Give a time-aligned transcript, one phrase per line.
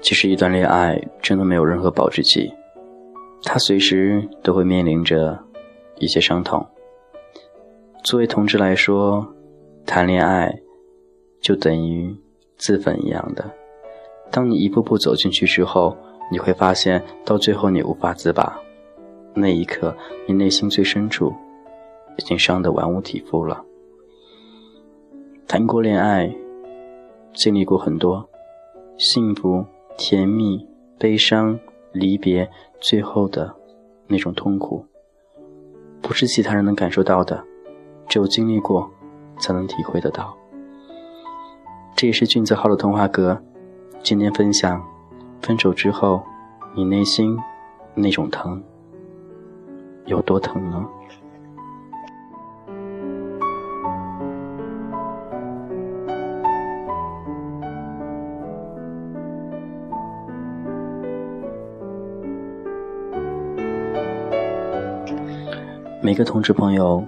[0.00, 2.50] 其实，一段恋爱真的没有任何保质期，
[3.42, 5.38] 它随时都会面临着
[5.96, 6.66] 一些伤痛。
[8.04, 9.34] 作为同志来说，
[9.84, 10.60] 谈恋爱
[11.42, 12.16] 就等于
[12.56, 13.50] 自焚一样的。
[14.30, 15.94] 当你一步步走进去之后，
[16.30, 18.58] 你会发现，到最后你无法自拔。
[19.34, 21.32] 那一刻，你内心最深处
[22.16, 23.64] 已经伤得完无体肤了。
[25.46, 26.34] 谈过恋爱，
[27.32, 28.28] 经历过很多
[28.96, 29.64] 幸福。
[30.00, 30.64] 甜蜜、
[30.96, 31.58] 悲伤、
[31.90, 32.48] 离别，
[32.78, 33.52] 最后的
[34.06, 34.86] 那种痛苦，
[36.00, 37.42] 不是其他人能感受到的，
[38.06, 38.88] 只有经历过，
[39.40, 40.32] 才能体会得到。
[41.96, 43.42] 这也是俊泽浩的童话阁，
[44.04, 44.80] 今天分享，
[45.40, 46.22] 分手之后，
[46.74, 47.36] 你内心
[47.94, 48.62] 那种疼，
[50.06, 50.86] 有多疼呢？
[66.00, 67.04] 每个同志朋友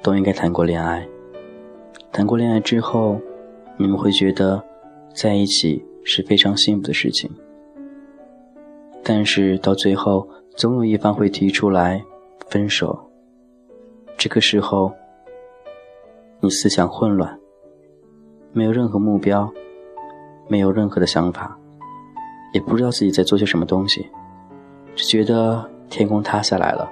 [0.00, 1.04] 都应该谈过恋爱。
[2.12, 3.18] 谈过恋爱之后，
[3.76, 4.62] 你们会觉得
[5.12, 7.28] 在一起是非常幸福的事情。
[9.04, 12.02] 但是到最后，总有一方会提出来
[12.48, 12.98] 分手。
[14.16, 14.90] 这个时候，
[16.40, 17.38] 你思想混乱，
[18.52, 19.52] 没有任何目标，
[20.48, 21.58] 没有任何的想法，
[22.54, 24.08] 也不知道自己在做些什么东西，
[24.96, 26.90] 只觉得天空塌下来了。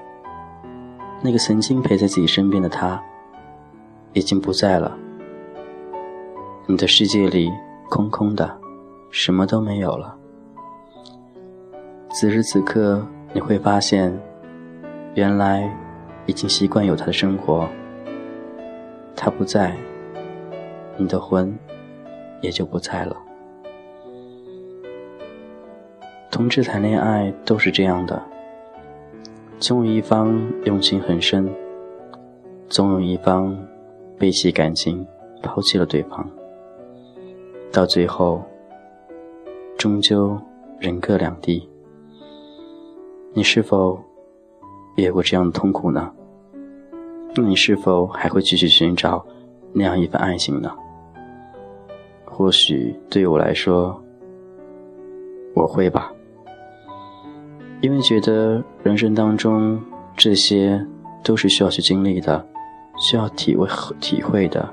[1.22, 3.02] 那个曾经陪在自己身边的他，
[4.12, 4.98] 已经不在了。
[6.66, 7.50] 你的世界里
[7.88, 8.58] 空空的，
[9.10, 10.18] 什么都没有了。
[12.14, 14.16] 此时此刻，你会发现，
[15.14, 15.68] 原来
[16.26, 17.66] 已经习惯有他的生活。
[19.16, 19.74] 他不在，
[20.96, 21.56] 你的魂
[22.42, 23.16] 也就不在了。
[26.30, 28.22] 同志谈恋爱都是这样的。
[29.58, 31.50] 总有一方用情很深，
[32.68, 33.56] 总有一方
[34.18, 35.06] 背弃感情，
[35.42, 36.28] 抛弃了对方。
[37.72, 38.42] 到最后，
[39.78, 40.38] 终究
[40.78, 41.68] 人各两地。
[43.34, 43.98] 你是否
[44.96, 46.12] 也有过这样的痛苦呢？
[47.34, 49.24] 那你是否还会继续寻找
[49.72, 50.70] 那样一份爱情呢？
[52.26, 53.98] 或许对我来说，
[55.54, 56.12] 我会吧。
[57.80, 59.80] 因为觉得人生当中
[60.14, 60.86] 这些
[61.24, 62.46] 都是需要去经历的，
[62.98, 63.66] 需要体会
[63.98, 64.68] 体会的，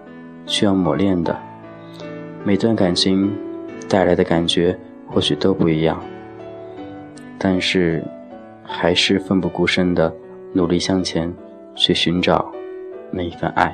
[0.45, 1.33] 需要磨练的。
[2.43, 3.33] 每段感情
[3.87, 4.77] 带来的感觉
[5.07, 5.97] 或许都不一样，
[7.37, 8.03] 但是
[8.71, 10.13] 还是奋不顾身的
[10.53, 11.33] 努力向前，
[11.75, 12.49] 去寻找
[13.11, 13.73] 那一份爱。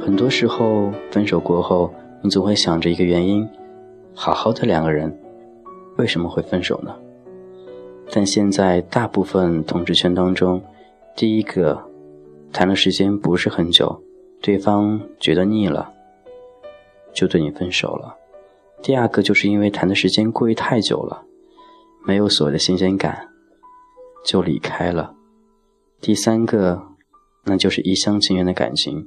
[0.00, 3.46] 很多时候分手过后，你总会想着一个原因：
[4.14, 5.14] 好好的两个人。
[5.98, 6.96] 为什么会分手呢？
[8.10, 10.62] 但现在大部分同志圈当中，
[11.14, 11.82] 第一个
[12.52, 14.02] 谈的时间不是很久，
[14.40, 15.92] 对方觉得腻了，
[17.12, 18.14] 就对你分手了；
[18.82, 21.24] 第二个就是因为谈的时间过于太久了，
[22.06, 23.30] 没有所谓的新鲜感，
[24.24, 25.16] 就离开了；
[26.00, 26.80] 第三个，
[27.44, 29.04] 那就是一厢情愿的感情，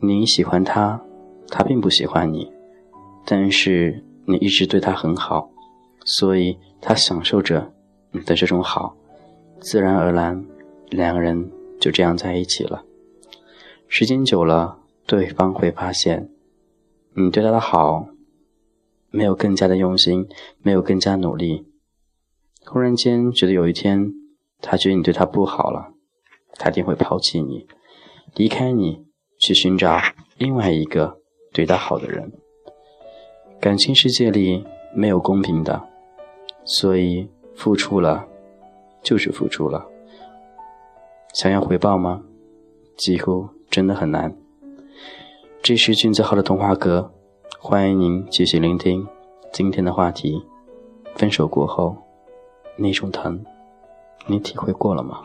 [0.00, 1.00] 你喜欢他，
[1.48, 2.52] 他并不喜欢你，
[3.24, 5.50] 但是你一直对他很好。
[6.04, 7.72] 所以，他享受着
[8.10, 8.94] 你的这种好，
[9.58, 10.44] 自然而然，
[10.90, 11.50] 两个人
[11.80, 12.84] 就这样在一起了。
[13.88, 14.76] 时间久了，
[15.06, 16.28] 对方会发现，
[17.14, 18.08] 你对他的好，
[19.10, 20.28] 没有更加的用心，
[20.60, 21.66] 没有更加努力。
[22.66, 24.12] 忽然间觉得有一天，
[24.60, 25.92] 他觉得你对他不好了，
[26.54, 27.66] 他一定会抛弃你，
[28.34, 29.04] 离开你，
[29.38, 30.00] 去寻找
[30.38, 31.18] 另外一个
[31.52, 32.32] 对他好的人。
[33.60, 34.64] 感情世界里
[34.94, 35.88] 没有公平的。
[36.66, 38.26] 所以，付出了，
[39.02, 39.86] 就是付出了。
[41.34, 42.22] 想要回报吗？
[42.96, 44.34] 几乎真的很难。
[45.62, 47.12] 这是君子号的童话阁，
[47.58, 49.06] 欢迎您继续聆听
[49.52, 50.42] 今天的话题：
[51.14, 51.96] 分手过后
[52.76, 53.44] 那种疼，
[54.26, 55.22] 你体会过了吗？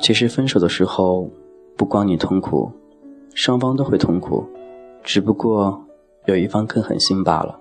[0.00, 1.30] 其实分手的时候，
[1.76, 2.70] 不光你痛苦，
[3.32, 4.44] 双方都会痛苦，
[5.02, 5.82] 只不过
[6.26, 7.58] 有一方更狠心罢了。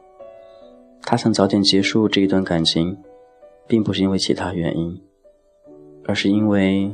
[1.03, 2.97] 他想早点结束这一段感情，
[3.65, 5.01] 并不是因为其他原因，
[6.05, 6.91] 而是因为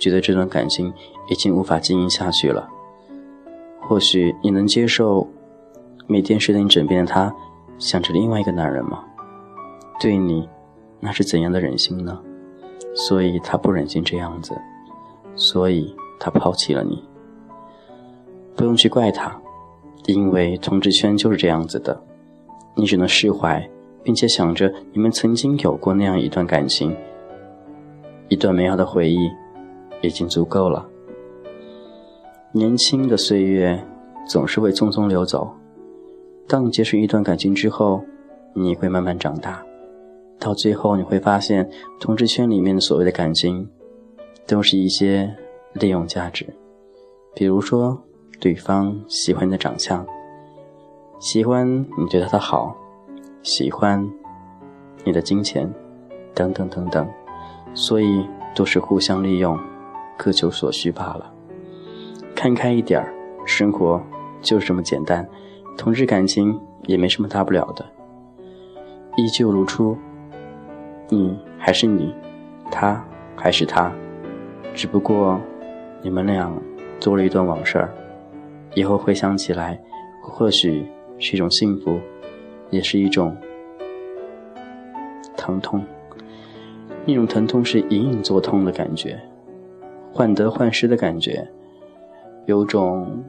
[0.00, 0.92] 觉得这段感情
[1.28, 2.68] 已经无法经营下去了。
[3.80, 5.28] 或许你能接受
[6.08, 7.32] 每天睡在你枕边的他
[7.78, 9.04] 想着另外一个男人吗？
[10.00, 10.48] 对你，
[10.98, 12.18] 那是怎样的忍心呢？
[12.94, 14.58] 所以他不忍心这样子，
[15.36, 17.04] 所以他抛弃了你。
[18.56, 19.40] 不用去怪他，
[20.06, 22.02] 因为同志圈就是这样子的。
[22.74, 23.68] 你只能释怀，
[24.02, 26.96] 并且想着你们曾经有过那样一段感情，
[28.28, 29.30] 一段美好的回忆，
[30.02, 30.86] 已经足够了。
[32.52, 33.84] 年轻的岁月
[34.28, 35.52] 总是会匆匆流走，
[36.48, 38.02] 当你结束一段感情之后，
[38.54, 39.64] 你会慢慢长大，
[40.38, 41.70] 到最后你会发现，
[42.00, 43.68] 同志圈里面的所谓的感情，
[44.46, 45.34] 都是一些
[45.74, 46.46] 利用价值，
[47.34, 48.02] 比如说
[48.40, 50.06] 对方喜欢你的长相。
[51.20, 51.68] 喜欢
[51.98, 52.74] 你对他的好，
[53.42, 54.10] 喜欢
[55.04, 55.70] 你的金钱，
[56.34, 57.06] 等等等等，
[57.74, 59.58] 所以都是互相利用，
[60.22, 61.32] 各求所需罢了。
[62.36, 63.10] 看开一点儿，
[63.46, 63.98] 生活
[64.42, 65.26] 就是这么简单，
[65.78, 67.82] 同志感情也没什么大不了的。
[69.16, 69.96] 依旧如初，
[71.08, 72.14] 你还是你，
[72.70, 73.02] 他
[73.34, 73.90] 还是他，
[74.74, 75.40] 只不过
[76.02, 76.52] 你们俩
[77.00, 77.94] 多了一段往事儿，
[78.74, 79.80] 以后回想起来，
[80.22, 80.84] 或许。
[81.22, 82.00] 是一种幸福，
[82.70, 83.36] 也是一种
[85.36, 85.84] 疼痛。
[87.04, 89.20] 那种疼痛是隐隐作痛的感觉，
[90.12, 91.46] 患得患失的感觉，
[92.46, 93.22] 有种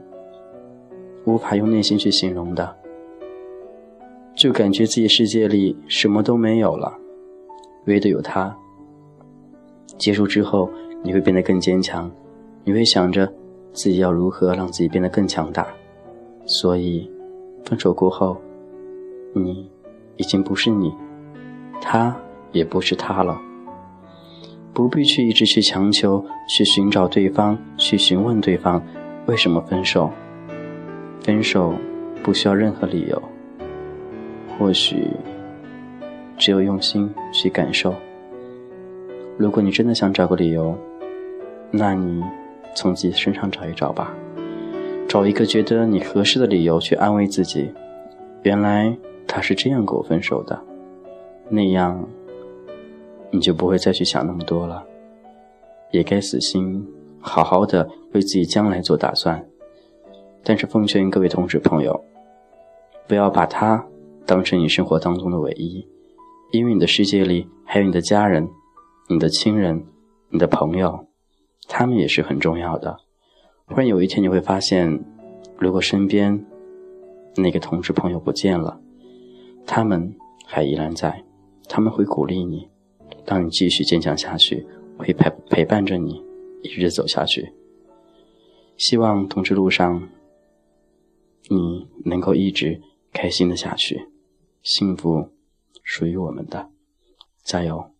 [1.24, 2.76] 无法用内心去形容的，
[4.34, 6.92] 就感觉自己世界里什么都没有了，
[7.86, 8.56] 唯独有他。
[9.98, 10.68] 结束之后，
[11.02, 12.10] 你会变得更坚强，
[12.64, 13.32] 你会想着
[13.72, 15.66] 自己要如何让自己变得更强大，
[16.46, 17.10] 所以。
[17.64, 18.36] 分手过后，
[19.32, 19.70] 你
[20.16, 20.92] 已经不是你，
[21.80, 22.14] 他
[22.50, 23.40] 也不是他了。
[24.74, 28.82] 不必去一直去强求，去寻找对方，去询问对方
[29.26, 30.10] 为什么分手。
[31.20, 31.74] 分手
[32.22, 33.22] 不需要任何理由，
[34.58, 35.06] 或许
[36.36, 37.94] 只有用心去感受。
[39.36, 40.76] 如果你真的想找个理由，
[41.70, 42.22] 那你
[42.74, 44.12] 从自己身上找一找吧。
[45.08, 47.70] 找一个觉得你合适的理由去安慰自己，
[48.42, 48.96] 原来
[49.26, 50.58] 他是这样跟我分手的，
[51.48, 52.02] 那样
[53.32, 54.86] 你就不会再去想那么多了，
[55.90, 56.86] 也该死心，
[57.18, 59.44] 好好的为自己将来做打算。
[60.44, 62.04] 但是奉劝各位同志朋友，
[63.08, 63.84] 不要把他
[64.26, 65.86] 当成你生活当中的唯一，
[66.52, 68.48] 因为你的世界里还有你的家人、
[69.08, 69.84] 你的亲人、
[70.30, 71.06] 你的朋友，
[71.68, 72.96] 他们也是很重要的。
[73.66, 75.02] 忽然有一天，你会发现，
[75.58, 76.44] 如果身边
[77.36, 78.78] 那个同志朋友不见了，
[79.64, 80.14] 他们
[80.44, 81.24] 还依然在，
[81.68, 82.68] 他们会鼓励你，
[83.24, 84.66] 当你继续坚强下去，
[84.98, 86.22] 我会陪陪伴着你，
[86.62, 87.52] 一直走下去。
[88.76, 90.08] 希望同志路上，
[91.48, 92.80] 你能够一直
[93.12, 94.08] 开心的下去，
[94.62, 95.30] 幸福
[95.84, 96.70] 属于我们的，
[97.44, 97.91] 加油！